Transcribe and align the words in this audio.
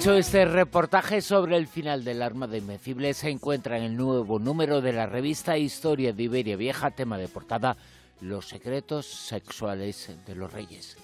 dicho, 0.00 0.16
este 0.16 0.46
reportaje 0.46 1.20
sobre 1.20 1.58
el 1.58 1.66
final 1.66 2.04
del 2.04 2.22
arma 2.22 2.46
de 2.46 2.56
Invencible 2.56 3.12
se 3.12 3.28
encuentra 3.28 3.76
en 3.76 3.82
el 3.82 3.96
nuevo 3.98 4.38
número 4.38 4.80
de 4.80 4.94
la 4.94 5.04
revista 5.04 5.58
Historia 5.58 6.14
de 6.14 6.22
Iberia 6.22 6.56
Vieja, 6.56 6.90
tema 6.90 7.18
de 7.18 7.28
portada, 7.28 7.76
Los 8.22 8.48
secretos 8.48 9.04
sexuales 9.04 10.10
de 10.26 10.34
los 10.34 10.50
reyes. 10.50 10.96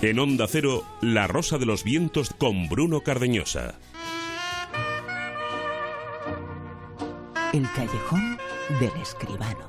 En 0.00 0.18
Onda 0.20 0.46
Cero, 0.48 0.84
La 1.00 1.26
Rosa 1.26 1.58
de 1.58 1.66
los 1.66 1.82
Vientos 1.82 2.30
con 2.30 2.68
Bruno 2.68 3.00
Cardeñosa. 3.00 3.74
El 7.52 7.68
callejón 7.72 8.38
del 8.78 9.02
escribano. 9.02 9.68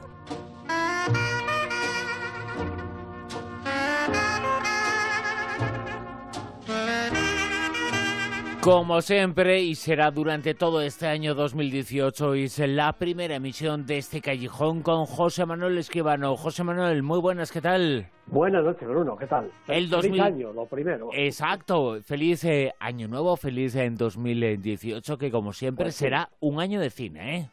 Como 8.69 9.01
siempre, 9.01 9.61
y 9.61 9.73
será 9.73 10.11
durante 10.11 10.53
todo 10.53 10.83
este 10.83 11.07
año 11.07 11.33
2018, 11.33 12.35
es 12.35 12.59
la 12.59 12.93
primera 12.93 13.33
emisión 13.33 13.87
de 13.87 13.97
este 13.97 14.21
callejón 14.21 14.83
con 14.83 15.07
José 15.07 15.43
Manuel 15.47 15.79
Esquivano. 15.79 16.35
José 16.37 16.63
Manuel, 16.63 17.01
muy 17.01 17.19
buenas, 17.19 17.51
¿qué 17.51 17.61
tal? 17.61 18.11
Buenas 18.27 18.63
noches, 18.63 18.87
Bruno, 18.87 19.17
¿qué 19.17 19.25
tal? 19.25 19.51
El 19.67 19.89
Feliz 19.89 20.21
año, 20.21 20.53
lo 20.53 20.67
primero. 20.67 21.09
Exacto, 21.13 21.99
feliz 22.03 22.43
eh, 22.43 22.71
año 22.79 23.07
nuevo, 23.07 23.35
feliz 23.37 23.75
en 23.75 23.95
2018, 23.95 25.17
que 25.17 25.31
como 25.31 25.51
siempre 25.51 25.85
Pues 25.85 25.95
será 25.95 26.29
un 26.39 26.59
año 26.59 26.79
de 26.79 26.91
cine, 26.91 27.37
¿eh? 27.37 27.49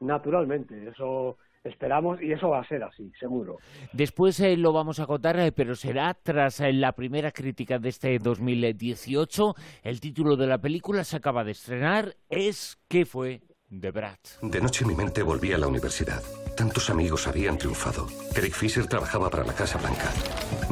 Naturalmente, 0.00 0.88
eso 0.88 1.36
esperamos 1.68 2.20
y 2.22 2.32
eso 2.32 2.50
va 2.50 2.60
a 2.60 2.68
ser 2.68 2.82
así, 2.82 3.10
seguro. 3.18 3.58
Después 3.92 4.38
eh, 4.40 4.56
lo 4.56 4.72
vamos 4.72 5.00
a 5.00 5.06
contar, 5.06 5.38
eh, 5.38 5.52
pero 5.52 5.74
será 5.74 6.14
tras 6.14 6.60
eh, 6.60 6.72
la 6.72 6.92
primera 6.92 7.32
crítica 7.32 7.78
de 7.78 7.88
este 7.88 8.18
2018. 8.18 9.54
El 9.82 10.00
título 10.00 10.36
de 10.36 10.46
la 10.46 10.58
película 10.58 11.04
se 11.04 11.16
acaba 11.16 11.44
de 11.44 11.52
estrenar, 11.52 12.16
es 12.28 12.78
¿Qué 12.88 13.04
fue 13.06 13.42
de 13.68 13.90
Brad? 13.90 14.18
De 14.42 14.60
noche 14.60 14.84
mi 14.84 14.94
mente 14.94 15.22
volvía 15.22 15.56
a 15.56 15.58
la 15.58 15.66
universidad. 15.66 16.22
Tantos 16.56 16.90
amigos 16.90 17.26
habían 17.26 17.58
triunfado. 17.58 18.06
Eric 18.36 18.54
Fisher 18.54 18.86
trabajaba 18.86 19.30
para 19.30 19.44
la 19.44 19.54
Casa 19.54 19.78
Blanca. 19.78 20.12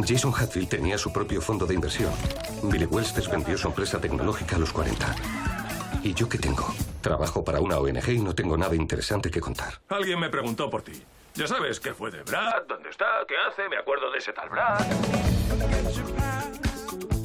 Jason 0.07 0.33
Hatfield 0.37 0.69
tenía 0.69 0.99
su 0.99 1.13
propio 1.13 1.41
fondo 1.41 1.67
de 1.67 1.75
inversión. 1.75 2.13
Billy 2.71 2.85
Wells 2.85 3.29
vendió 3.31 3.59
su 3.59 3.69
empresa 3.69 4.01
tecnológica 4.01 4.57
a 4.57 4.59
los 4.61 4.73
40. 4.73 5.15
¿Y 6.05 6.15
yo 6.15 6.29
qué 6.29 6.39
tengo? 6.39 6.67
Trabajo 7.03 7.45
para 7.45 7.61
una 7.61 7.79
ONG 7.79 8.09
y 8.11 8.19
no 8.21 8.35
tengo 8.35 8.57
nada 8.57 8.77
interesante 8.77 9.31
que 9.31 9.41
contar. 9.41 9.75
Alguien 9.89 10.21
me 10.21 10.31
preguntó 10.31 10.71
por 10.71 10.83
ti. 10.83 10.93
Ya 11.35 11.49
sabes 11.49 11.81
qué 11.81 11.93
fue 11.93 12.11
de 12.11 12.23
Brad, 12.23 12.63
dónde 12.69 12.91
está, 12.91 13.07
qué 13.27 13.35
hace, 13.49 13.69
me 13.69 13.77
acuerdo 13.77 14.11
de 14.13 14.19
ese 14.19 14.33
tal 14.33 14.49
Brad. 14.49 14.79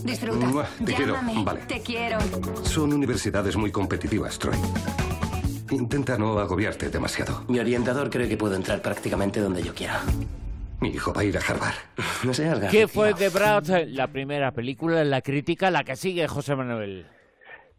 Disfruta. 0.03 0.45
Mua, 0.47 0.65
te 0.83 0.93
quiero. 0.93 1.17
Vale. 1.43 1.61
Te 1.67 1.81
quiero. 1.81 2.17
Son 2.63 2.91
universidades 2.91 3.55
muy 3.55 3.71
competitivas, 3.71 4.39
Troy. 4.39 4.57
Intenta 5.69 6.17
no 6.17 6.39
agobiarte 6.39 6.89
demasiado. 6.89 7.43
Mi 7.47 7.59
orientador 7.59 8.09
cree 8.09 8.27
que 8.27 8.37
puedo 8.37 8.55
entrar 8.55 8.81
prácticamente 8.81 9.41
donde 9.41 9.61
yo 9.61 9.75
quiera. 9.75 10.01
Mi 10.79 10.89
hijo 10.89 11.13
va 11.13 11.21
a 11.21 11.23
ir 11.23 11.37
a 11.37 11.41
Harvard. 11.41 11.75
No 12.23 12.33
sé, 12.33 12.49
Alga. 12.49 12.69
¿Qué 12.69 12.87
fue 12.87 13.13
de 13.13 13.29
Brad? 13.29 13.67
La 13.87 14.07
primera 14.07 14.51
película, 14.51 15.03
la 15.03 15.21
crítica, 15.21 15.69
la 15.69 15.83
que 15.83 15.95
sigue 15.95 16.27
José 16.27 16.55
Manuel. 16.55 17.05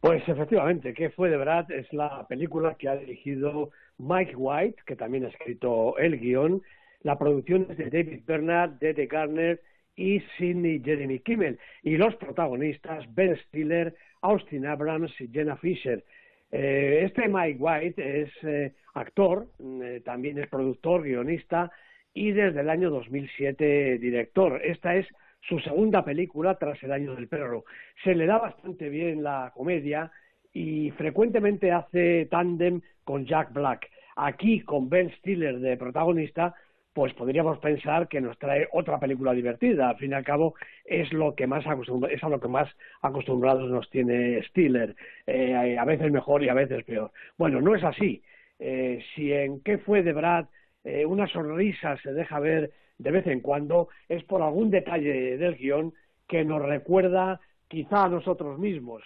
Pues 0.01 0.23
efectivamente, 0.29 0.95
¿qué 0.95 1.11
fue 1.11 1.29
de 1.29 1.37
Brad? 1.37 1.71
Es 1.73 1.93
la 1.93 2.25
película 2.29 2.77
que 2.77 2.89
ha 2.89 2.97
dirigido 2.97 3.71
Mike 3.99 4.37
White, 4.37 4.83
que 4.87 4.95
también 4.95 5.25
ha 5.25 5.29
escrito 5.29 5.99
el 5.99 6.21
guion. 6.21 6.63
La 7.03 7.19
producción 7.19 7.67
es 7.69 7.79
de 7.79 7.91
David 7.91 8.23
Bernard, 8.25 8.79
Dede 8.79 9.07
Garner 9.07 9.61
y 9.97 10.21
Sidney 10.37 10.81
Jeremy 10.85 11.19
Kimmel. 11.19 11.59
Y 11.83 11.97
los 11.97 12.15
protagonistas, 12.15 13.13
Ben 13.15 13.37
Stiller, 13.47 13.97
Austin 14.23 14.67
Abrams 14.67 15.13
y 15.21 15.29
Jenna 15.29 15.57
Fisher. 15.57 16.05
Eh, 16.53 17.01
este 17.05 17.29
Mike 17.29 17.59
White 17.59 18.23
es 18.23 18.31
eh, 18.43 18.73
actor, 18.95 19.49
eh, 19.83 20.01
también 20.05 20.39
es 20.39 20.49
productor, 20.49 21.03
guionista 21.03 21.71
y 22.15 22.31
desde 22.31 22.61
el 22.61 22.71
año 22.71 22.91
2007 22.91 23.99
director. 23.99 24.61
Esta 24.65 24.95
es 24.95 25.07
su 25.41 25.59
segunda 25.61 26.05
película 26.05 26.57
tras 26.57 26.83
El 26.83 26.93
año 26.93 27.15
del 27.15 27.29
perro. 27.29 27.65
Se 28.05 28.15
le 28.15 28.27
da 28.27 28.39
bastante 28.39 28.89
bien 28.89 29.23
la 29.23 29.53
comedia 29.55 30.11
y 30.53 30.91
frecuentemente 30.93 31.73
hace 31.73 32.27
tándem 32.27 32.81
con 33.05 33.27
Jack 33.27 33.53
Black. 33.53 33.89
Aquí 34.17 34.61
con 34.61 34.89
Ben 34.89 35.11
Stiller 35.19 35.61
de 35.61 35.77
protagonista, 35.77 36.55
pues 36.93 37.15
podríamos 37.15 37.59
pensar 37.61 38.09
que 38.09 38.21
nos 38.21 38.39
trae 38.39 38.69
otra 38.73 38.99
película 38.99 39.33
divertida. 39.33 39.91
Al 39.91 39.97
fin 39.99 40.11
y 40.11 40.15
al 40.15 40.25
cabo 40.25 40.55
es 40.85 41.13
lo 41.13 41.35
que 41.35 41.47
más 41.47 41.65
es 42.11 42.25
a 42.25 42.29
lo 42.29 42.41
que 42.41 42.49
más 42.49 42.69
acostumbrados 43.03 43.71
nos 43.71 43.89
tiene 43.91 44.43
Stiller, 44.49 44.97
Eh, 45.27 45.79
a 45.79 45.85
veces 45.85 46.11
mejor 46.11 46.43
y 46.43 46.49
a 46.49 46.55
veces 46.55 46.85
peor. 46.85 47.13
Bueno, 47.37 47.61
no 47.61 47.75
es 47.75 47.85
así. 47.85 48.23
Eh, 48.59 49.01
si 49.15 49.33
en 49.33 49.61
qué 49.63 49.79
fue 49.79 50.03
de 50.03 50.13
Brad 50.13 50.47
eh, 50.85 51.07
una 51.07 51.29
sonrisa 51.29 51.97
se 51.99 52.13
deja 52.13 52.41
ver 52.41 52.73
de 52.99 53.11
vez 53.11 53.27
en 53.27 53.41
cuando 53.41 53.89
es 54.09 54.25
por 54.25 54.43
algún 54.43 54.71
detalle 54.71 55.37
del 55.39 55.57
guion 55.57 55.95
que 56.27 56.45
nos 56.45 56.63
recuerda 56.63 57.41
quizá 57.69 58.05
a 58.05 58.09
nosotros 58.09 58.59
mismos. 58.59 59.03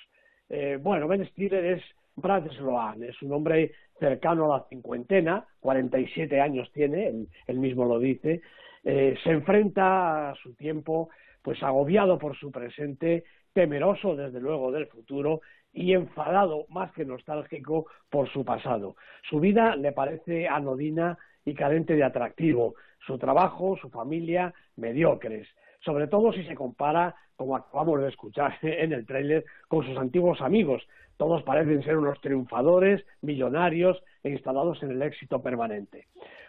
Eh, 0.49 0.79
bueno, 0.81 1.09
Ben 1.09 1.27
Stiller 1.27 1.65
es 1.65 1.83
Brad 2.17 2.51
Sloan, 2.53 3.03
es 3.03 3.21
un 3.23 3.33
hombre 3.33 3.73
cercano 3.99 4.53
a 4.53 4.59
la 4.59 4.65
cincuentena, 4.69 5.47
47 5.61 6.41
años 6.41 6.71
tiene, 6.73 7.27
él, 7.47 7.59
mismo 7.59 7.85
lo 7.85 7.99
dice, 7.99 8.43
eh, 8.85 9.17
se 9.23 9.31
enfrenta 9.31 10.31
a 10.31 10.35
su 10.35 10.55
tiempo 10.55 11.11
pues 11.41 11.63
agobiado 11.63 12.19
por 12.19 12.37
su 12.37 12.51
presente, 12.51 13.25
temeroso 13.53 14.17
desde 14.17 14.41
luego 14.41 14.73
del 14.73 14.87
futuro 14.87 15.41
y 15.73 15.93
enfadado 15.93 16.67
más 16.69 16.93
que 16.93 17.05
nostálgico 17.05 17.87
por 18.11 18.29
su 18.31 18.45
pasado. 18.45 18.97
Su 19.29 19.41
vida 19.41 19.77
le 19.77 19.93
parece 19.93 20.49
anodina 20.49 21.19
y 21.45 21.55
carente 21.55 21.95
de 21.95 22.05
atractivo, 22.05 22.75
su 23.07 23.19
trabajo, 23.19 23.77
su 23.81 23.91
familia, 23.91 24.55
mediocres, 24.77 25.49
sobre 25.81 26.07
todo 26.07 26.33
si 26.33 26.45
se 26.45 26.55
compara, 26.55 27.15
como 27.37 27.57
acabamos 27.57 28.01
de 28.01 28.09
escuchar 28.09 28.55
en 28.63 28.93
el 28.93 29.07
tráiler, 29.07 29.45
con 29.69 29.85
sus 29.85 29.97
antiguos 29.97 30.41
amigos. 30.41 30.87
Todos 31.17 31.43
parecen 31.43 31.83
ser 31.83 31.97
unos 31.97 32.21
triunfadores, 32.21 33.05
millonarios 33.21 34.03
e 34.23 34.31
instalados 34.31 34.83
en 34.83 34.93
el 34.93 35.03
éxito 35.03 35.43
permanente. 35.43 36.07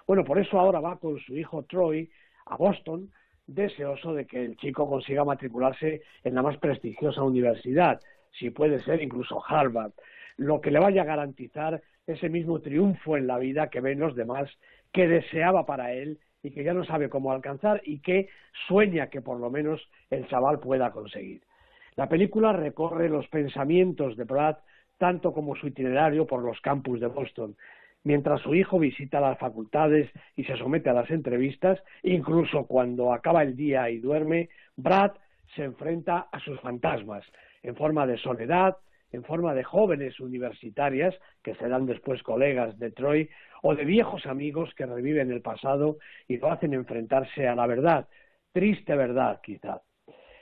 Bueno, 0.07 0.23
por 0.23 0.39
eso 0.39 0.59
ahora 0.59 0.79
va 0.79 0.97
con 0.97 1.19
su 1.19 1.35
hijo 1.35 1.63
Troy 1.63 2.09
a 2.45 2.57
Boston, 2.57 3.09
deseoso 3.47 4.13
de 4.13 4.25
que 4.25 4.43
el 4.43 4.57
chico 4.57 4.89
consiga 4.89 5.25
matricularse 5.25 6.01
en 6.23 6.35
la 6.35 6.41
más 6.41 6.57
prestigiosa 6.57 7.23
universidad, 7.23 7.99
si 8.31 8.49
puede 8.49 8.81
ser 8.83 9.01
incluso 9.01 9.43
Harvard, 9.45 9.91
lo 10.37 10.61
que 10.61 10.71
le 10.71 10.79
vaya 10.79 11.03
a 11.03 11.05
garantizar 11.05 11.81
ese 12.07 12.29
mismo 12.29 12.59
triunfo 12.59 13.17
en 13.17 13.27
la 13.27 13.37
vida 13.37 13.69
que 13.69 13.81
ven 13.81 13.99
los 13.99 14.15
demás, 14.15 14.49
que 14.93 15.07
deseaba 15.07 15.65
para 15.65 15.91
él 15.91 16.19
y 16.43 16.51
que 16.51 16.63
ya 16.63 16.73
no 16.73 16.85
sabe 16.85 17.09
cómo 17.09 17.31
alcanzar 17.31 17.81
y 17.83 17.99
que 17.99 18.29
sueña 18.67 19.09
que 19.09 19.21
por 19.21 19.39
lo 19.39 19.49
menos 19.49 19.81
el 20.09 20.27
chaval 20.27 20.59
pueda 20.59 20.91
conseguir. 20.91 21.41
La 21.95 22.07
película 22.07 22.53
recorre 22.53 23.09
los 23.09 23.27
pensamientos 23.27 24.15
de 24.15 24.23
Brad 24.23 24.57
tanto 24.97 25.33
como 25.33 25.55
su 25.55 25.67
itinerario 25.67 26.25
por 26.25 26.43
los 26.43 26.59
campus 26.61 26.99
de 26.99 27.07
Boston, 27.07 27.55
mientras 28.03 28.41
su 28.41 28.53
hijo 28.55 28.79
visita 28.79 29.19
las 29.19 29.37
facultades 29.37 30.09
y 30.35 30.43
se 30.43 30.57
somete 30.57 30.89
a 30.89 30.93
las 30.93 31.09
entrevistas, 31.09 31.81
incluso 32.03 32.65
cuando 32.67 33.13
acaba 33.13 33.43
el 33.43 33.55
día 33.55 33.89
y 33.89 33.97
duerme, 33.97 34.49
Brad 34.75 35.11
se 35.55 35.63
enfrenta 35.63 36.27
a 36.31 36.39
sus 36.39 36.59
fantasmas 36.61 37.25
en 37.63 37.75
forma 37.75 38.05
de 38.05 38.17
soledad, 38.17 38.77
en 39.13 39.23
forma 39.23 39.53
de 39.53 39.63
jóvenes 39.63 40.19
universitarias 40.19 41.15
que 41.41 41.55
serán 41.55 41.85
después 41.85 42.21
colegas 42.23 42.77
de 42.79 42.91
Troy 42.91 43.29
o 43.61 43.75
de 43.75 43.85
viejos 43.85 44.25
amigos 44.25 44.73
que 44.75 44.85
reviven 44.85 45.31
el 45.31 45.41
pasado 45.41 45.97
y 46.27 46.37
lo 46.37 46.51
hacen 46.51 46.73
enfrentarse 46.73 47.47
a 47.47 47.55
la 47.55 47.67
verdad, 47.67 48.07
triste 48.51 48.95
verdad 48.95 49.39
quizá. 49.41 49.81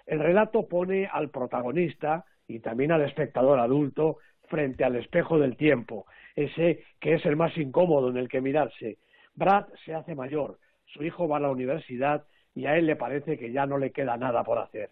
El 0.05 0.19
relato 0.19 0.67
pone 0.67 1.05
al 1.05 1.29
protagonista 1.29 2.25
y 2.47 2.59
también 2.59 2.91
al 2.91 3.01
espectador 3.01 3.59
adulto 3.59 4.17
frente 4.47 4.83
al 4.83 4.95
espejo 4.95 5.37
del 5.37 5.57
tiempo, 5.57 6.05
ese 6.35 6.83
que 6.99 7.15
es 7.15 7.25
el 7.25 7.35
más 7.35 7.55
incómodo 7.57 8.09
en 8.09 8.17
el 8.17 8.29
que 8.29 8.41
mirarse. 8.41 8.97
Brad 9.35 9.65
se 9.85 9.93
hace 9.93 10.15
mayor, 10.15 10.59
su 10.85 11.03
hijo 11.03 11.27
va 11.27 11.37
a 11.37 11.41
la 11.41 11.51
universidad 11.51 12.25
y 12.53 12.65
a 12.65 12.77
él 12.77 12.85
le 12.85 12.95
parece 12.95 13.37
que 13.37 13.51
ya 13.51 13.65
no 13.65 13.77
le 13.77 13.91
queda 13.91 14.17
nada 14.17 14.43
por 14.43 14.57
hacer, 14.59 14.89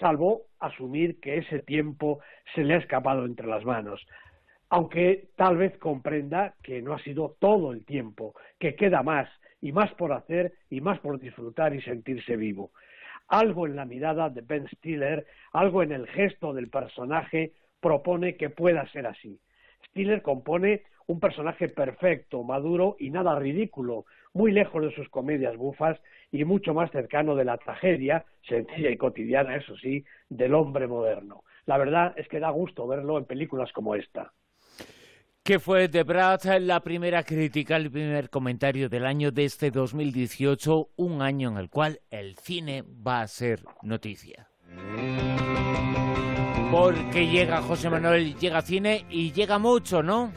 salvo 0.00 0.42
asumir 0.58 1.20
que 1.20 1.38
ese 1.38 1.60
tiempo 1.60 2.20
se 2.54 2.64
le 2.64 2.74
ha 2.74 2.78
escapado 2.78 3.24
entre 3.24 3.46
las 3.46 3.64
manos, 3.64 4.06
aunque 4.68 5.28
tal 5.36 5.56
vez 5.56 5.76
comprenda 5.78 6.54
que 6.62 6.82
no 6.82 6.94
ha 6.94 6.98
sido 7.00 7.36
todo 7.38 7.72
el 7.72 7.84
tiempo, 7.84 8.34
que 8.58 8.74
queda 8.74 9.02
más 9.02 9.28
y 9.60 9.72
más 9.72 9.92
por 9.94 10.12
hacer 10.12 10.52
y 10.70 10.80
más 10.80 10.98
por 11.00 11.20
disfrutar 11.20 11.74
y 11.74 11.82
sentirse 11.82 12.36
vivo. 12.36 12.72
Algo 13.28 13.66
en 13.66 13.76
la 13.76 13.84
mirada 13.84 14.28
de 14.28 14.40
Ben 14.40 14.68
Stiller, 14.68 15.26
algo 15.52 15.82
en 15.82 15.92
el 15.92 16.06
gesto 16.08 16.52
del 16.52 16.68
personaje 16.68 17.52
propone 17.80 18.36
que 18.36 18.50
pueda 18.50 18.86
ser 18.90 19.06
así. 19.06 19.40
Stiller 19.88 20.22
compone 20.22 20.82
un 21.06 21.20
personaje 21.20 21.68
perfecto, 21.68 22.42
maduro 22.42 22.96
y 22.98 23.10
nada 23.10 23.38
ridículo, 23.38 24.06
muy 24.36 24.52
lejos 24.52 24.82
de 24.82 24.94
sus 24.94 25.08
comedias 25.08 25.56
bufas 25.56 25.98
y 26.30 26.44
mucho 26.44 26.74
más 26.74 26.90
cercano 26.90 27.34
de 27.36 27.46
la 27.46 27.56
tragedia, 27.56 28.26
sencilla 28.46 28.90
y 28.90 28.98
cotidiana, 28.98 29.56
eso 29.56 29.74
sí, 29.78 30.04
del 30.28 30.54
hombre 30.54 30.86
moderno. 30.86 31.42
La 31.64 31.78
verdad 31.78 32.12
es 32.16 32.28
que 32.28 32.38
da 32.38 32.50
gusto 32.50 32.86
verlo 32.86 33.16
en 33.16 33.24
películas 33.24 33.72
como 33.72 33.94
esta. 33.94 34.32
¿Qué 35.42 35.58
fue 35.58 35.88
de 35.88 36.02
Brad 36.02 36.42
la 36.60 36.80
primera 36.80 37.22
crítica, 37.22 37.76
el 37.76 37.90
primer 37.90 38.28
comentario 38.28 38.90
del 38.90 39.06
año 39.06 39.30
de 39.30 39.46
este 39.46 39.70
2018, 39.70 40.90
un 40.96 41.22
año 41.22 41.48
en 41.48 41.56
el 41.56 41.70
cual 41.70 42.00
el 42.10 42.36
cine 42.36 42.84
va 42.84 43.22
a 43.22 43.28
ser 43.28 43.60
noticia? 43.82 44.48
Porque 46.70 47.26
llega 47.26 47.62
José 47.62 47.88
Manuel, 47.88 48.34
llega 48.36 48.60
cine 48.60 49.06
y 49.08 49.32
llega 49.32 49.58
mucho, 49.58 50.02
¿no? 50.02 50.30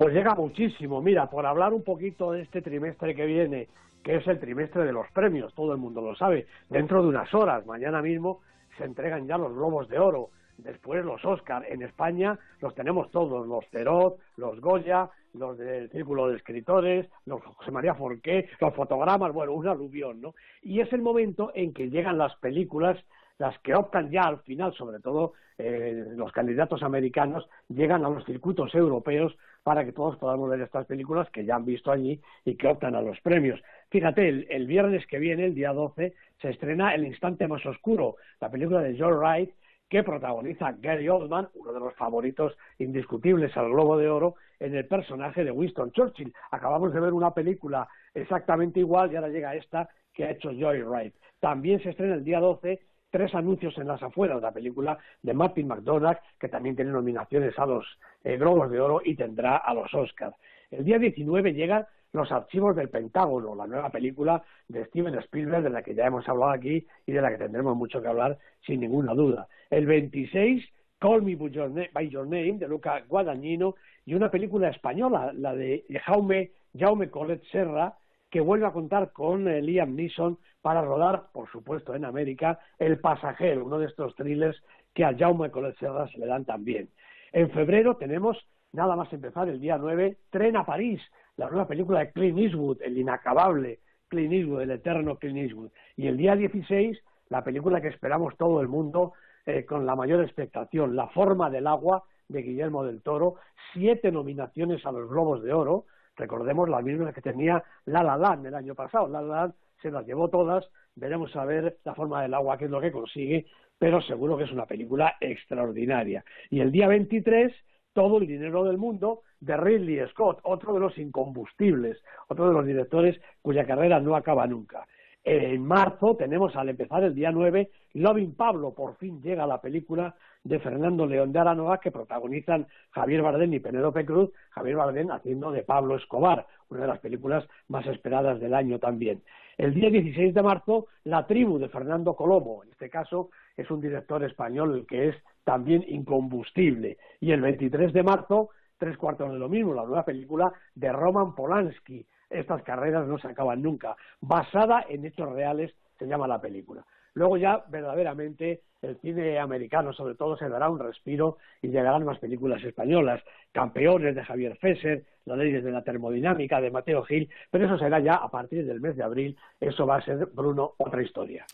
Pues 0.00 0.14
llega 0.14 0.34
muchísimo. 0.34 1.02
Mira, 1.02 1.28
por 1.28 1.44
hablar 1.44 1.74
un 1.74 1.84
poquito 1.84 2.32
de 2.32 2.40
este 2.40 2.62
trimestre 2.62 3.14
que 3.14 3.26
viene, 3.26 3.68
que 4.02 4.16
es 4.16 4.26
el 4.28 4.40
trimestre 4.40 4.86
de 4.86 4.94
los 4.94 5.06
premios, 5.12 5.52
todo 5.52 5.72
el 5.72 5.78
mundo 5.78 6.00
lo 6.00 6.16
sabe, 6.16 6.46
dentro 6.70 7.02
de 7.02 7.08
unas 7.10 7.34
horas, 7.34 7.66
mañana 7.66 8.00
mismo, 8.00 8.40
se 8.78 8.84
entregan 8.84 9.26
ya 9.26 9.36
los 9.36 9.52
Globos 9.52 9.90
de 9.90 9.98
Oro, 9.98 10.30
después 10.56 11.04
los 11.04 11.22
Oscar. 11.22 11.66
En 11.68 11.82
España 11.82 12.38
los 12.62 12.74
tenemos 12.74 13.10
todos, 13.10 13.46
los 13.46 13.68
Cerot, 13.68 14.16
los 14.38 14.58
Goya, 14.62 15.10
los 15.34 15.58
del 15.58 15.90
Círculo 15.90 16.28
de 16.28 16.38
Escritores, 16.38 17.06
los 17.26 17.42
José 17.42 17.70
María 17.70 17.94
Forqué, 17.94 18.48
los 18.58 18.74
fotogramas, 18.74 19.34
bueno, 19.34 19.52
un 19.52 19.68
aluvión, 19.68 20.22
¿no? 20.22 20.34
Y 20.62 20.80
es 20.80 20.90
el 20.94 21.02
momento 21.02 21.52
en 21.54 21.74
que 21.74 21.90
llegan 21.90 22.16
las 22.16 22.34
películas 22.36 22.96
las 23.40 23.58
que 23.60 23.74
optan 23.74 24.10
ya 24.10 24.22
al 24.22 24.38
final, 24.40 24.74
sobre 24.74 25.00
todo 25.00 25.32
eh, 25.56 26.04
los 26.14 26.30
candidatos 26.30 26.82
americanos, 26.82 27.48
llegan 27.68 28.04
a 28.04 28.10
los 28.10 28.24
circuitos 28.26 28.74
europeos 28.74 29.34
para 29.70 29.84
que 29.84 29.92
todos 29.92 30.16
podamos 30.16 30.50
ver 30.50 30.60
estas 30.62 30.84
películas 30.84 31.30
que 31.30 31.44
ya 31.44 31.54
han 31.54 31.64
visto 31.64 31.92
allí 31.92 32.20
y 32.44 32.56
que 32.56 32.66
optan 32.66 32.96
a 32.96 33.00
los 33.00 33.20
premios. 33.20 33.62
Fíjate, 33.88 34.28
el, 34.28 34.66
viernes 34.66 35.06
que 35.06 35.20
viene, 35.20 35.44
el 35.44 35.54
día 35.54 35.72
12, 35.72 36.12
se 36.42 36.50
estrena 36.50 36.92
El 36.92 37.06
Instante 37.06 37.46
Más 37.46 37.64
Oscuro, 37.64 38.16
la 38.40 38.50
película 38.50 38.80
de 38.80 38.98
Joe 38.98 39.12
Wright, 39.12 39.50
que 39.88 40.02
protagoniza 40.02 40.74
Gary 40.80 41.08
Oldman, 41.08 41.50
uno 41.54 41.72
de 41.72 41.78
los 41.78 41.94
favoritos 41.94 42.58
indiscutibles 42.80 43.56
al 43.56 43.70
Globo 43.70 43.96
de 43.96 44.08
Oro, 44.08 44.34
en 44.58 44.74
el 44.74 44.88
personaje 44.88 45.44
de 45.44 45.52
Winston 45.52 45.92
Churchill. 45.92 46.34
Acabamos 46.50 46.92
de 46.92 46.98
ver 46.98 47.12
una 47.12 47.32
película 47.32 47.88
exactamente 48.12 48.80
igual 48.80 49.12
y 49.12 49.14
ahora 49.14 49.28
llega 49.28 49.54
esta 49.54 49.88
que 50.12 50.24
ha 50.24 50.32
hecho 50.32 50.50
Joy 50.50 50.82
Wright. 50.82 51.14
También 51.38 51.80
se 51.80 51.90
estrena 51.90 52.14
el 52.14 52.24
día 52.24 52.40
12 52.40 52.80
tres 53.10 53.34
anuncios 53.34 53.76
en 53.78 53.88
las 53.88 54.02
afueras 54.02 54.40
la 54.40 54.52
película 54.52 54.98
de 55.22 55.34
Martin 55.34 55.68
McDonagh, 55.68 56.20
que 56.38 56.48
también 56.48 56.76
tiene 56.76 56.92
nominaciones 56.92 57.58
a 57.58 57.66
los 57.66 57.86
eh, 58.24 58.36
Globos 58.36 58.70
de 58.70 58.80
Oro 58.80 59.02
y 59.04 59.14
tendrá 59.14 59.56
a 59.56 59.74
los 59.74 59.92
Oscars. 59.92 60.34
El 60.70 60.84
día 60.84 60.98
19 60.98 61.52
llegan 61.52 61.86
Los 62.12 62.30
Archivos 62.30 62.76
del 62.76 62.88
Pentágono, 62.88 63.54
la 63.54 63.66
nueva 63.66 63.90
película 63.90 64.42
de 64.68 64.84
Steven 64.86 65.14
Spielberg, 65.18 65.64
de 65.64 65.70
la 65.70 65.82
que 65.82 65.94
ya 65.94 66.06
hemos 66.06 66.28
hablado 66.28 66.52
aquí 66.52 66.86
y 67.06 67.12
de 67.12 67.20
la 67.20 67.30
que 67.30 67.38
tendremos 67.38 67.76
mucho 67.76 68.00
que 68.00 68.08
hablar 68.08 68.38
sin 68.64 68.80
ninguna 68.80 69.14
duda. 69.14 69.48
El 69.68 69.86
26, 69.86 70.64
Call 70.98 71.22
Me 71.22 71.36
By 71.36 72.08
Your 72.08 72.24
Name, 72.24 72.58
de 72.58 72.68
Luca 72.68 73.02
Guadagnino, 73.08 73.74
y 74.06 74.14
una 74.14 74.30
película 74.30 74.68
española, 74.68 75.32
la 75.34 75.54
de 75.54 75.84
Jaume, 76.04 76.52
Jaume 76.76 77.10
Colet 77.10 77.42
Serra, 77.50 77.94
que 78.30 78.40
vuelve 78.40 78.66
a 78.66 78.72
contar 78.72 79.12
con 79.12 79.48
eh, 79.48 79.60
Liam 79.60 79.96
Neeson 79.96 80.38
para 80.62 80.82
rodar, 80.82 81.28
por 81.32 81.50
supuesto, 81.50 81.94
en 81.94 82.04
América, 82.04 82.58
El 82.78 82.98
pasajero, 82.98 83.64
uno 83.64 83.78
de 83.78 83.86
estos 83.86 84.14
thrillers 84.14 84.62
que 84.94 85.04
a 85.04 85.16
Jaume 85.16 85.50
Serra 85.78 86.08
se 86.08 86.18
le 86.18 86.26
dan 86.26 86.44
también. 86.44 86.88
En 87.32 87.50
febrero 87.50 87.96
tenemos, 87.96 88.36
nada 88.72 88.96
más 88.96 89.12
empezar, 89.12 89.48
el 89.48 89.60
día 89.60 89.78
9, 89.78 90.18
Tren 90.30 90.56
a 90.56 90.64
París, 90.64 91.00
la 91.36 91.48
nueva 91.48 91.66
película 91.66 92.00
de 92.00 92.12
Clint 92.12 92.38
Eastwood, 92.38 92.82
el 92.82 92.98
inacabable 92.98 93.80
Clint 94.08 94.32
Eastwood, 94.32 94.62
el 94.62 94.70
eterno 94.72 95.16
Clint 95.16 95.38
Eastwood. 95.38 95.70
Y 95.96 96.08
el 96.08 96.16
día 96.16 96.36
16, 96.36 96.98
la 97.28 97.42
película 97.42 97.80
que 97.80 97.88
esperamos 97.88 98.36
todo 98.36 98.60
el 98.60 98.68
mundo 98.68 99.14
eh, 99.46 99.64
con 99.64 99.86
la 99.86 99.96
mayor 99.96 100.22
expectación, 100.22 100.96
La 100.96 101.08
forma 101.08 101.48
del 101.48 101.66
agua, 101.66 102.04
de 102.28 102.42
Guillermo 102.42 102.84
del 102.84 103.02
Toro, 103.02 103.36
siete 103.72 104.12
nominaciones 104.12 104.84
a 104.84 104.92
los 104.92 105.08
Globos 105.08 105.42
de 105.42 105.52
Oro, 105.52 105.86
recordemos 106.16 106.68
las 106.68 106.82
mismas 106.82 107.14
que 107.14 107.22
tenía 107.22 107.62
La 107.86 108.02
La 108.02 108.16
Land 108.16 108.46
el 108.46 108.54
año 108.54 108.74
pasado. 108.74 109.08
La 109.08 109.52
se 109.80 109.90
las 109.90 110.06
llevó 110.06 110.28
todas, 110.28 110.68
veremos 110.94 111.34
a 111.36 111.44
ver 111.44 111.78
la 111.84 111.94
forma 111.94 112.22
del 112.22 112.34
agua, 112.34 112.58
qué 112.58 112.66
es 112.66 112.70
lo 112.70 112.80
que 112.80 112.92
consigue, 112.92 113.46
pero 113.78 114.00
seguro 114.02 114.36
que 114.36 114.44
es 114.44 114.52
una 114.52 114.66
película 114.66 115.16
extraordinaria. 115.20 116.24
Y 116.50 116.60
el 116.60 116.70
día 116.70 116.88
23, 116.88 117.52
todo 117.92 118.18
el 118.18 118.26
dinero 118.26 118.64
del 118.64 118.78
mundo 118.78 119.22
de 119.40 119.56
Ridley 119.56 120.06
Scott, 120.08 120.40
otro 120.42 120.74
de 120.74 120.80
los 120.80 120.98
incombustibles, 120.98 121.98
otro 122.28 122.48
de 122.48 122.54
los 122.54 122.66
directores 122.66 123.20
cuya 123.40 123.66
carrera 123.66 124.00
no 124.00 124.14
acaba 124.14 124.46
nunca. 124.46 124.86
En 125.22 125.64
marzo 125.66 126.16
tenemos 126.16 126.56
al 126.56 126.70
empezar 126.70 127.04
el 127.04 127.14
día 127.14 127.30
9 127.30 127.70
Loving 127.94 128.34
Pablo, 128.34 128.72
por 128.72 128.96
fin 128.96 129.20
llega 129.20 129.46
la 129.46 129.60
película 129.60 130.14
de 130.42 130.58
Fernando 130.60 131.06
León 131.06 131.32
de 131.32 131.40
Aranoa 131.40 131.78
que 131.78 131.90
protagonizan 131.90 132.66
Javier 132.90 133.20
Bardem 133.20 133.52
y 133.52 133.60
Penélope 133.60 134.06
Cruz, 134.06 134.30
Javier 134.50 134.76
Bardem 134.76 135.10
haciendo 135.10 135.50
de 135.50 135.62
Pablo 135.62 135.96
Escobar, 135.96 136.46
una 136.70 136.82
de 136.82 136.86
las 136.86 137.00
películas 137.00 137.46
más 137.68 137.86
esperadas 137.86 138.40
del 138.40 138.54
año 138.54 138.78
también. 138.78 139.22
El 139.60 139.74
día 139.74 139.90
16 139.90 140.32
de 140.32 140.42
marzo, 140.42 140.86
La 141.04 141.26
tribu 141.26 141.58
de 141.58 141.68
Fernando 141.68 142.16
Colomo, 142.16 142.64
en 142.64 142.70
este 142.70 142.88
caso 142.88 143.28
es 143.54 143.70
un 143.70 143.82
director 143.82 144.24
español 144.24 144.86
que 144.88 145.08
es 145.08 145.16
también 145.44 145.84
incombustible. 145.86 146.96
Y 147.20 147.32
el 147.32 147.42
23 147.42 147.92
de 147.92 148.02
marzo, 148.02 148.48
tres 148.78 148.96
cuartos 148.96 149.30
de 149.30 149.38
lo 149.38 149.50
mismo, 149.50 149.74
la 149.74 149.84
nueva 149.84 150.06
película 150.06 150.50
de 150.74 150.90
Roman 150.90 151.34
Polanski, 151.34 152.06
estas 152.30 152.62
carreras 152.62 153.06
no 153.06 153.18
se 153.18 153.28
acaban 153.28 153.60
nunca, 153.60 153.96
basada 154.22 154.86
en 154.88 155.04
hechos 155.04 155.30
reales, 155.30 155.74
se 155.98 156.06
llama 156.06 156.26
la 156.26 156.40
película. 156.40 156.82
Luego 157.14 157.36
ya 157.36 157.64
verdaderamente 157.68 158.62
el 158.82 158.98
cine 159.00 159.38
americano 159.38 159.92
sobre 159.92 160.14
todo 160.14 160.36
se 160.36 160.48
dará 160.48 160.70
un 160.70 160.78
respiro 160.78 161.36
y 161.60 161.68
llegarán 161.68 162.04
más 162.04 162.18
películas 162.18 162.62
españolas, 162.64 163.22
Campeones 163.52 164.14
de 164.14 164.24
Javier 164.24 164.56
Fesser, 164.56 165.04
Las 165.26 165.38
leyes 165.38 165.62
de 165.62 165.70
la 165.70 165.82
termodinámica 165.82 166.60
de 166.60 166.70
Mateo 166.70 167.02
Gil, 167.04 167.28
pero 167.50 167.66
eso 167.66 167.78
será 167.78 168.00
ya 168.00 168.14
a 168.14 168.30
partir 168.30 168.64
del 168.66 168.80
mes 168.80 168.96
de 168.96 169.02
abril, 169.02 169.36
eso 169.60 169.86
va 169.86 169.96
a 169.96 170.02
ser, 170.02 170.26
Bruno, 170.32 170.74
otra 170.78 171.02
historia. 171.02 171.44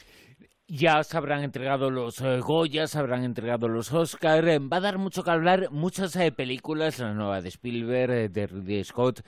Ya 0.69 1.05
se 1.05 1.17
habrán 1.17 1.45
entregado 1.45 1.91
los 1.91 2.21
eh, 2.21 2.41
Goya, 2.41 2.89
se 2.89 2.99
habrán 2.99 3.23
entregado 3.23 3.69
los 3.69 3.93
Oscar. 3.93 4.49
Eh, 4.49 4.59
va 4.59 4.79
a 4.79 4.81
dar 4.81 4.99
mucho 4.99 5.23
que 5.23 5.31
hablar, 5.31 5.71
muchas 5.71 6.17
eh, 6.17 6.33
películas, 6.33 6.99
la 6.99 7.15
nueva 7.15 7.41
de 7.41 7.51
Spielberg, 7.51 8.32
de 8.32 8.46
Ridley 8.49 8.82
Scott, 8.82 9.20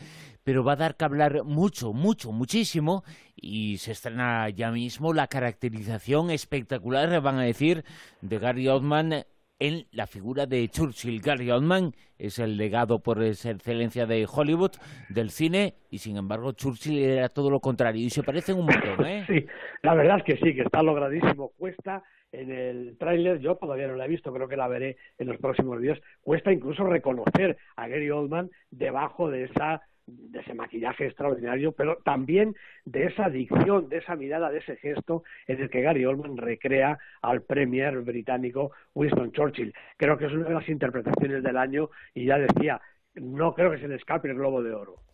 pero 0.42 0.64
va 0.64 0.72
a 0.72 0.76
dar 0.76 0.96
que 0.96 1.04
hablar 1.04 1.44
mucho, 1.44 1.92
mucho, 1.92 2.32
muchísimo. 2.32 3.04
Y 3.36 3.78
se 3.78 3.92
estrena 3.92 4.48
ya 4.48 4.72
mismo 4.72 5.12
la 5.12 5.28
caracterización 5.28 6.32
espectacular, 6.32 7.20
van 7.20 7.38
a 7.38 7.42
decir, 7.42 7.84
de 8.20 8.38
Gary 8.40 8.66
Oldman 8.66 9.24
en 9.58 9.86
la 9.92 10.06
figura 10.06 10.46
de 10.46 10.68
Churchill. 10.68 11.20
Gary 11.20 11.50
Oldman 11.50 11.92
es 12.18 12.38
el 12.38 12.56
legado 12.56 13.00
por 13.00 13.22
esa 13.22 13.50
excelencia 13.50 14.06
de 14.06 14.26
Hollywood, 14.30 14.72
del 15.08 15.30
cine, 15.30 15.74
y 15.90 15.98
sin 15.98 16.16
embargo 16.16 16.52
Churchill 16.52 16.98
era 16.98 17.28
todo 17.28 17.50
lo 17.50 17.60
contrario. 17.60 18.04
Y 18.04 18.10
se 18.10 18.22
parecen 18.22 18.58
un 18.58 18.66
montón, 18.66 19.06
¿eh? 19.06 19.24
Sí, 19.26 19.46
la 19.82 19.94
verdad 19.94 20.18
es 20.18 20.24
que 20.24 20.36
sí, 20.36 20.54
que 20.54 20.62
está 20.62 20.82
logradísimo. 20.82 21.52
Cuesta 21.56 22.02
en 22.32 22.50
el 22.50 22.96
tráiler, 22.98 23.38
yo 23.40 23.56
todavía 23.56 23.88
no 23.88 23.96
la 23.96 24.04
he 24.04 24.08
visto, 24.08 24.32
creo 24.32 24.48
que 24.48 24.56
la 24.56 24.68
veré 24.68 24.96
en 25.18 25.28
los 25.28 25.38
próximos 25.38 25.80
días, 25.80 25.98
cuesta 26.20 26.52
incluso 26.52 26.84
reconocer 26.84 27.56
a 27.76 27.88
Gary 27.88 28.10
Oldman 28.10 28.50
debajo 28.70 29.30
de 29.30 29.44
esa 29.44 29.82
de 30.08 30.40
ese 30.40 30.54
maquillaje 30.54 31.06
extraordinario, 31.06 31.72
pero 31.72 31.98
también 32.04 32.54
de 32.84 33.04
esa 33.04 33.28
dicción, 33.28 33.88
de 33.88 33.98
esa 33.98 34.16
mirada, 34.16 34.50
de 34.50 34.58
ese 34.58 34.76
gesto 34.76 35.22
en 35.46 35.60
el 35.60 35.70
que 35.70 35.82
Gary 35.82 36.04
Oldman 36.04 36.36
recrea 36.36 36.98
al 37.22 37.42
premier 37.42 38.00
británico 38.00 38.72
Winston 38.94 39.32
Churchill. 39.32 39.74
Creo 39.96 40.16
que 40.16 40.26
es 40.26 40.32
una 40.32 40.48
de 40.48 40.54
las 40.54 40.68
interpretaciones 40.68 41.42
del 41.42 41.56
año 41.56 41.90
y 42.14 42.26
ya 42.26 42.38
decía, 42.38 42.80
no 43.14 43.54
creo 43.54 43.70
que 43.70 43.78
se 43.78 43.88
le 43.88 43.96
escape 43.96 44.28
el 44.28 44.36
globo 44.36 44.62
de 44.62 44.74
oro. 44.74 45.07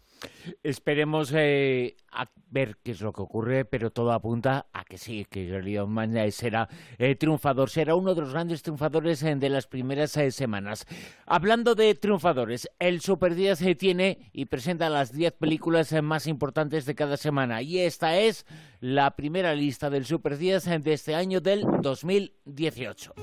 Esperemos 0.63 1.33
eh, 1.35 1.97
a 2.13 2.31
ver 2.49 2.79
qué 2.83 2.93
es 2.93 3.01
lo 3.01 3.13
que 3.13 3.23
ocurre, 3.23 3.65
pero 3.65 3.91
todo 3.91 4.13
apunta 4.13 4.67
a 4.73 4.85
que 4.85 4.99
sí, 4.99 5.27
que 5.29 5.53
Oldman 5.55 6.17
eh, 6.17 6.31
será 6.31 6.69
eh, 6.99 7.17
triunfador, 7.17 7.71
será 7.71 7.95
uno 7.95 8.15
de 8.15 8.21
los 8.21 8.33
grandes 8.33 8.63
triunfadores 8.63 9.21
de 9.21 9.49
las 9.49 9.67
primeras 9.67 10.13
semanas. 10.31 10.87
Hablando 11.27 11.75
de 11.75 11.95
triunfadores, 11.95 12.69
el 12.79 13.01
Super 13.01 13.35
10 13.35 13.77
tiene 13.77 14.31
y 14.33 14.47
presenta 14.47 14.89
las 14.89 15.13
10 15.13 15.33
películas 15.33 15.93
más 16.03 16.27
importantes 16.27 16.87
de 16.87 16.95
cada 16.95 17.17
semana 17.17 17.63
y 17.63 17.81
esta 17.81 18.19
es 18.19 18.47
la 18.81 19.17
primera 19.17 19.55
lista 19.55 19.91
del 19.91 20.05
Super 20.05 20.37
10 20.39 20.83
de 20.83 20.93
este 20.93 21.15
año 21.15 21.41
del 21.41 21.65
2018. 21.81 23.15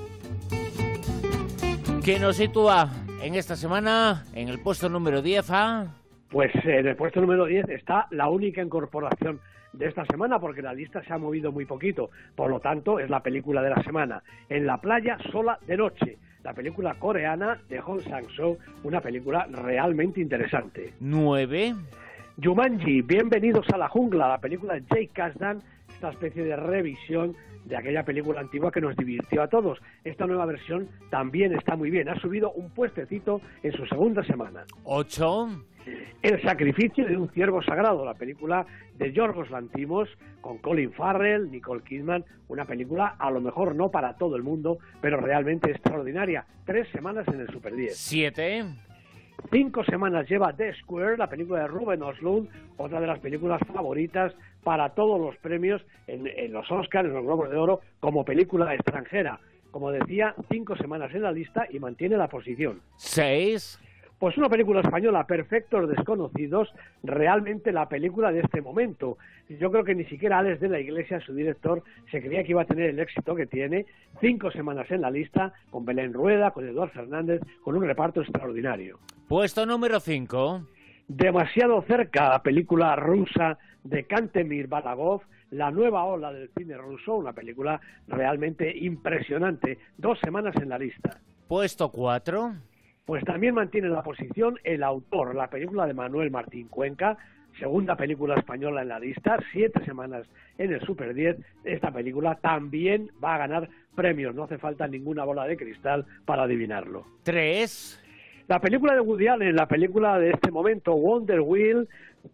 Que 2.04 2.18
nos 2.18 2.36
sitúa 2.36 2.90
en 3.22 3.36
esta 3.36 3.54
semana 3.54 4.26
en 4.34 4.48
el 4.48 4.60
puesto 4.60 4.88
número 4.88 5.22
10 5.22 5.50
a 5.50 6.01
pues 6.32 6.50
en 6.64 6.86
el 6.86 6.96
puesto 6.96 7.20
número 7.20 7.44
10 7.44 7.68
está 7.68 8.06
la 8.10 8.30
única 8.30 8.62
incorporación 8.62 9.38
de 9.74 9.86
esta 9.86 10.04
semana, 10.06 10.38
porque 10.38 10.62
la 10.62 10.72
lista 10.72 11.02
se 11.04 11.12
ha 11.12 11.18
movido 11.18 11.52
muy 11.52 11.66
poquito. 11.66 12.10
Por 12.34 12.50
lo 12.50 12.58
tanto, 12.58 12.98
es 12.98 13.10
la 13.10 13.22
película 13.22 13.62
de 13.62 13.70
la 13.70 13.82
semana. 13.82 14.22
En 14.48 14.66
la 14.66 14.78
playa, 14.78 15.18
sola 15.30 15.58
de 15.66 15.76
noche. 15.76 16.18
La 16.42 16.54
película 16.54 16.94
coreana 16.94 17.58
de 17.68 17.80
Hong 17.80 18.00
Sang-soo, 18.00 18.58
una 18.82 19.00
película 19.00 19.46
realmente 19.50 20.20
interesante. 20.20 20.94
¿Nueve? 21.00 21.74
Jumanji, 22.42 23.02
Bienvenidos 23.02 23.68
a 23.70 23.76
la 23.76 23.88
Jungla, 23.88 24.26
la 24.26 24.38
película 24.38 24.74
de 24.74 24.82
Jake 24.88 25.10
Kasdan, 25.12 25.60
esta 26.02 26.10
especie 26.10 26.42
de 26.42 26.56
revisión 26.56 27.36
de 27.64 27.76
aquella 27.76 28.04
película 28.04 28.40
antigua 28.40 28.72
que 28.72 28.80
nos 28.80 28.96
divirtió 28.96 29.40
a 29.40 29.46
todos. 29.46 29.78
Esta 30.02 30.26
nueva 30.26 30.46
versión 30.46 30.88
también 31.10 31.54
está 31.54 31.76
muy 31.76 31.90
bien, 31.90 32.08
ha 32.08 32.18
subido 32.18 32.50
un 32.50 32.70
puestecito 32.70 33.40
en 33.62 33.72
su 33.72 33.86
segunda 33.86 34.24
semana. 34.24 34.64
Ocho. 34.82 35.46
El 36.20 36.42
sacrificio 36.42 37.06
de 37.06 37.16
un 37.16 37.28
ciervo 37.30 37.62
sagrado, 37.62 38.04
la 38.04 38.14
película 38.14 38.66
de 38.98 39.12
Yorgos 39.12 39.50
Lantimos 39.52 40.08
con 40.40 40.58
Colin 40.58 40.92
Farrell, 40.92 41.52
Nicole 41.52 41.84
Kidman, 41.84 42.24
una 42.48 42.64
película 42.64 43.14
a 43.16 43.30
lo 43.30 43.40
mejor 43.40 43.76
no 43.76 43.92
para 43.92 44.16
todo 44.16 44.34
el 44.34 44.42
mundo, 44.42 44.78
pero 45.00 45.20
realmente 45.20 45.70
extraordinaria. 45.70 46.44
Tres 46.64 46.88
semanas 46.88 47.28
en 47.28 47.40
el 47.40 47.46
Super 47.48 47.76
10. 47.76 47.96
Siete. 47.96 48.64
Cinco 49.50 49.84
semanas 49.84 50.28
lleva 50.28 50.52
The 50.52 50.74
Square, 50.74 51.18
la 51.18 51.28
película 51.28 51.60
de 51.60 51.68
Ruben 51.68 52.02
Oslund, 52.02 52.48
otra 52.76 53.00
de 53.00 53.06
las 53.06 53.18
películas 53.18 53.60
favoritas 53.72 54.32
para 54.62 54.90
todos 54.90 55.20
los 55.20 55.36
premios 55.36 55.82
en, 56.06 56.26
en 56.26 56.52
los 56.52 56.70
Oscars, 56.70 57.08
en 57.08 57.14
los 57.14 57.24
Globos 57.24 57.50
de 57.50 57.56
Oro, 57.56 57.80
como 58.00 58.24
película 58.24 58.74
extranjera. 58.74 59.40
Como 59.70 59.90
decía, 59.90 60.34
cinco 60.50 60.76
semanas 60.76 61.14
en 61.14 61.22
la 61.22 61.32
lista 61.32 61.66
y 61.70 61.78
mantiene 61.78 62.16
la 62.16 62.28
posición. 62.28 62.80
Seis. 62.96 63.78
Pues 64.22 64.38
una 64.38 64.48
película 64.48 64.82
española, 64.82 65.26
Perfectos 65.26 65.88
Desconocidos, 65.88 66.72
realmente 67.02 67.72
la 67.72 67.88
película 67.88 68.30
de 68.30 68.38
este 68.38 68.62
momento. 68.62 69.18
Yo 69.48 69.72
creo 69.72 69.82
que 69.82 69.96
ni 69.96 70.04
siquiera 70.04 70.38
Alex 70.38 70.60
de 70.60 70.68
la 70.68 70.78
Iglesia, 70.78 71.18
su 71.18 71.34
director, 71.34 71.82
se 72.08 72.22
creía 72.22 72.44
que 72.44 72.52
iba 72.52 72.62
a 72.62 72.66
tener 72.66 72.90
el 72.90 73.00
éxito 73.00 73.34
que 73.34 73.46
tiene. 73.46 73.84
Cinco 74.20 74.52
semanas 74.52 74.88
en 74.92 75.00
la 75.00 75.10
lista, 75.10 75.52
con 75.70 75.84
Belén 75.84 76.12
Rueda, 76.12 76.52
con 76.52 76.68
Eduardo 76.68 76.92
Fernández, 76.92 77.40
con 77.64 77.74
un 77.74 77.82
reparto 77.82 78.20
extraordinario. 78.20 79.00
Puesto 79.26 79.66
número 79.66 79.98
cinco. 79.98 80.68
Demasiado 81.08 81.82
cerca, 81.82 82.28
la 82.28 82.42
película 82.44 82.94
rusa 82.94 83.58
de 83.82 84.04
Kantemir 84.04 84.68
Balagov, 84.68 85.22
la 85.50 85.72
nueva 85.72 86.04
ola 86.04 86.32
del 86.32 86.48
cine 86.56 86.76
ruso, 86.76 87.16
una 87.16 87.32
película 87.32 87.80
realmente 88.06 88.72
impresionante. 88.72 89.80
Dos 89.98 90.20
semanas 90.20 90.54
en 90.62 90.68
la 90.68 90.78
lista. 90.78 91.18
Puesto 91.48 91.90
cuatro. 91.90 92.52
Pues 93.04 93.24
también 93.24 93.54
mantiene 93.54 93.88
la 93.88 94.02
posición 94.02 94.58
El 94.62 94.82
autor, 94.84 95.34
la 95.34 95.50
película 95.50 95.86
de 95.86 95.94
Manuel 95.94 96.30
Martín 96.30 96.68
Cuenca, 96.68 97.18
segunda 97.58 97.96
película 97.96 98.36
española 98.36 98.82
en 98.82 98.88
la 98.88 99.00
lista, 99.00 99.38
siete 99.52 99.84
semanas 99.84 100.26
en 100.56 100.72
el 100.72 100.80
Super 100.82 101.12
10. 101.12 101.36
Esta 101.64 101.90
película 101.90 102.36
también 102.36 103.10
va 103.22 103.34
a 103.34 103.38
ganar 103.38 103.68
premios, 103.96 104.34
no 104.34 104.44
hace 104.44 104.58
falta 104.58 104.86
ninguna 104.86 105.24
bola 105.24 105.46
de 105.46 105.56
cristal 105.56 106.06
para 106.24 106.44
adivinarlo. 106.44 107.04
Tres. 107.24 108.00
La 108.46 108.60
película 108.60 108.94
de 108.94 109.00
Woody 109.00 109.26
Allen, 109.26 109.56
la 109.56 109.66
película 109.66 110.18
de 110.18 110.30
este 110.30 110.50
momento, 110.52 110.94
Wonder 110.94 111.40
Wheel, 111.40 111.88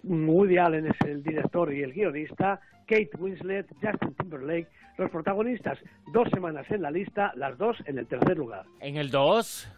Woody 0.04 0.58
Allen 0.58 0.86
es 0.86 1.00
el 1.06 1.22
director 1.22 1.72
y 1.72 1.82
el 1.82 1.92
guionista, 1.94 2.60
Kate 2.86 3.10
Winslet, 3.18 3.66
Justin 3.80 4.14
Timberlake, 4.14 4.68
los 4.98 5.10
protagonistas, 5.10 5.78
dos 6.12 6.28
semanas 6.30 6.66
en 6.70 6.82
la 6.82 6.90
lista, 6.90 7.32
las 7.36 7.56
dos 7.56 7.76
en 7.86 7.98
el 7.98 8.06
tercer 8.06 8.36
lugar. 8.36 8.64
En 8.80 8.96
el 8.96 9.10
dos. 9.10 9.68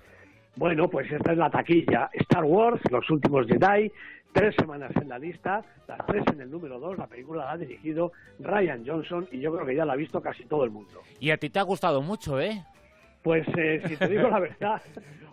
Bueno, 0.57 0.89
pues 0.89 1.11
esta 1.11 1.33
es 1.33 1.39
la 1.39 1.51
taquilla. 1.51 2.11
Star 2.13 2.45
Wars, 2.45 2.81
Los 2.91 3.09
Últimos 3.11 3.47
Jedi, 3.47 3.91
tres 4.33 4.55
semanas 4.57 4.93
en 5.01 5.09
la 5.09 5.19
lista, 5.19 5.65
las 5.87 6.05
tres 6.07 6.25
en 6.33 6.41
el 6.41 6.51
número 6.51 6.79
dos. 6.79 6.99
La 6.99 7.07
película 7.07 7.45
la 7.45 7.53
ha 7.53 7.57
dirigido 7.57 8.13
Ryan 8.39 8.85
Johnson 8.87 9.29
y 9.33 9.41
yo 9.41 9.53
creo 9.53 9.67
que 9.67 9.77
ya 9.77 9.85
la 9.85 9.95
ha 9.95 9.97
visto 9.97 10.21
casi 10.21 10.45
todo 10.45 10.65
el 10.65 10.71
mundo. 10.71 11.01
Y 11.19 11.31
a 11.31 11.37
ti 11.37 11.51
te 11.51 11.59
ha 11.59 11.63
gustado 11.63 12.03
mucho, 12.03 12.41
¿eh? 12.41 12.65
Pues 13.23 13.47
eh, 13.57 13.83
si 13.89 13.97
te 13.97 14.09
digo 14.09 14.29
la 14.29 14.41
verdad, 14.41 14.83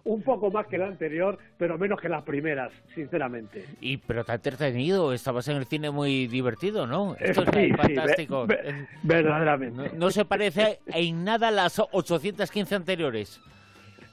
un 0.04 0.22
poco 0.22 0.50
más 0.50 0.68
que 0.68 0.78
la 0.78 0.88
anterior, 0.88 1.38
pero 1.58 1.78
menos 1.78 2.00
que 2.00 2.10
las 2.10 2.24
primeras, 2.24 2.72
sinceramente. 2.94 3.66
Y 3.82 3.98
pero 3.98 4.24
te 4.24 4.32
ha 4.32 4.36
entretenido, 4.36 5.14
estabas 5.14 5.48
en 5.48 5.58
el 5.58 5.66
cine 5.66 5.92
muy 5.92 6.28
divertido, 6.28 6.88
¿no? 6.88 7.16
Esto 7.20 7.44
es 7.44 7.50
sí, 7.54 7.72
fantástico. 7.72 8.46
Sí, 8.48 8.56
ve, 8.56 8.64
ve, 8.64 8.88
verdaderamente. 9.04 9.90
No, 9.94 9.98
no, 9.98 10.12
se 10.12 10.26
parece 10.26 10.80
en 10.88 11.24
nada 11.24 11.50
a 11.50 11.52
las 11.52 11.80
815 11.80 12.76
anteriores. 12.76 13.42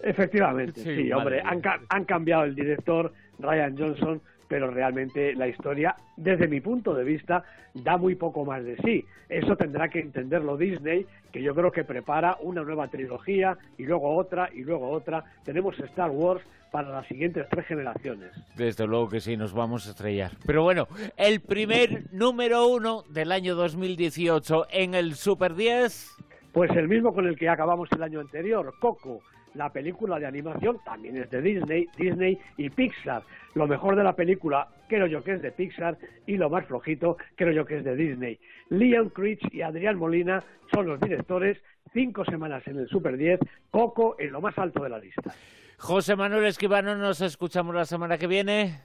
Efectivamente, 0.04 0.82
sí, 0.82 0.94
sí 0.94 1.12
hombre, 1.12 1.40
han, 1.42 1.62
han, 1.88 2.04
cambiado 2.04 2.44
el 2.44 2.54
director 2.54 3.10
Ryan 3.38 3.74
Johnson, 3.76 4.20
pero 4.46 4.70
realmente 4.70 5.34
la 5.34 5.48
historia, 5.48 5.96
desde 6.18 6.46
mi 6.46 6.60
punto 6.60 6.94
de 6.94 7.04
vista, 7.04 7.42
da 7.72 7.96
muy 7.96 8.14
poco 8.14 8.44
más 8.44 8.62
de 8.62 8.76
sí. 8.84 9.06
Eso 9.30 9.56
tendrá 9.56 9.88
que 9.88 10.00
entenderlo 10.00 10.58
Disney, 10.58 11.06
que 11.32 11.42
yo 11.42 11.54
creo 11.54 11.72
que 11.72 11.84
prepara 11.84 12.36
una 12.42 12.62
nueva 12.62 12.88
trilogía 12.88 13.56
y 13.78 13.84
luego 13.84 14.14
otra 14.14 14.50
y 14.52 14.62
luego 14.62 14.90
otra. 14.90 15.24
Tenemos 15.42 15.78
Star 15.80 16.10
Wars 16.10 16.44
para 16.70 16.90
las 16.90 17.06
siguientes 17.06 17.46
tres 17.48 17.66
generaciones. 17.66 18.30
Desde 18.56 18.86
luego 18.86 19.08
que 19.08 19.20
sí, 19.20 19.38
nos 19.38 19.54
vamos 19.54 19.86
a 19.86 19.90
estrellar. 19.92 20.32
Pero 20.44 20.64
bueno, 20.64 20.86
el 21.16 21.40
primer 21.40 22.04
número 22.12 22.66
uno 22.66 23.04
del 23.08 23.32
año 23.32 23.54
2018 23.54 24.66
en 24.70 24.94
el 24.94 25.14
Super 25.14 25.54
10. 25.54 26.10
Pues 26.52 26.70
el 26.72 26.88
mismo 26.88 27.14
con 27.14 27.26
el 27.26 27.36
que 27.36 27.48
acabamos 27.48 27.88
el 27.92 28.02
año 28.02 28.20
anterior, 28.20 28.74
Coco 28.78 29.22
la 29.54 29.70
película 29.72 30.18
de 30.18 30.26
animación 30.26 30.78
también 30.84 31.16
es 31.16 31.30
de 31.30 31.40
Disney, 31.40 31.88
Disney 31.96 32.38
y 32.56 32.70
Pixar. 32.70 33.22
Lo 33.54 33.66
mejor 33.66 33.96
de 33.96 34.04
la 34.04 34.14
película 34.14 34.68
creo 34.88 35.06
yo 35.06 35.22
que 35.22 35.32
es 35.32 35.42
de 35.42 35.52
Pixar 35.52 35.96
y 36.26 36.36
lo 36.36 36.50
más 36.50 36.66
flojito 36.66 37.16
creo 37.36 37.52
yo 37.52 37.64
que 37.64 37.78
es 37.78 37.84
de 37.84 37.96
Disney. 37.96 38.38
Liam 38.70 39.10
Creech 39.10 39.42
y 39.52 39.62
Adrián 39.62 39.96
Molina 39.96 40.42
son 40.72 40.86
los 40.86 41.00
directores, 41.00 41.58
cinco 41.92 42.24
semanas 42.24 42.66
en 42.66 42.78
el 42.78 42.88
Super 42.88 43.16
10, 43.16 43.40
Coco 43.70 44.16
en 44.18 44.32
lo 44.32 44.40
más 44.40 44.58
alto 44.58 44.82
de 44.82 44.90
la 44.90 44.98
lista. 44.98 45.34
José 45.78 46.16
Manuel 46.16 46.46
Esquivano, 46.46 46.96
nos 46.96 47.20
escuchamos 47.20 47.74
la 47.74 47.84
semana 47.84 48.18
que 48.18 48.26
viene. 48.26 48.80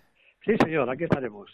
Sí, 0.46 0.56
señor, 0.64 0.90
aquí 0.90 1.04
estaremos. 1.04 1.50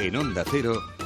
En 0.00 0.16
Onda 0.16 0.42
Cero, 0.50 0.74